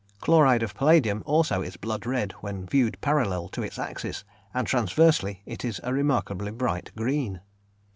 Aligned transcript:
Chloride 0.19 0.63
of 0.63 0.73
palladium 0.73 1.21
also 1.27 1.61
is 1.61 1.77
blood 1.77 2.07
red 2.07 2.31
when 2.41 2.65
viewed 2.65 2.99
parallel 3.01 3.47
to 3.49 3.61
its 3.61 3.77
axis, 3.77 4.23
and 4.51 4.65
transversely, 4.65 5.43
it 5.45 5.63
is 5.63 5.79
a 5.83 5.93
remarkably 5.93 6.49
bright 6.51 6.89
green. 6.97 7.39